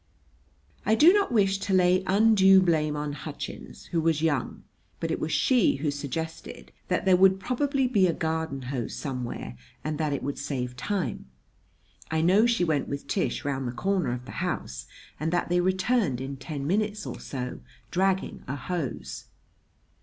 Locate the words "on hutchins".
2.95-3.85